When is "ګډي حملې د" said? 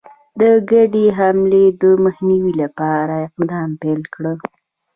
0.71-1.83